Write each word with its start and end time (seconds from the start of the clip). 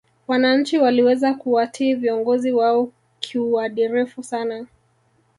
wananchi 0.27 0.77
waliweza 0.77 1.33
kuwatii 1.33 1.93
viongozi 1.93 2.51
wao 2.51 2.91
kiuadirifu 3.19 4.23
sana 4.23 4.67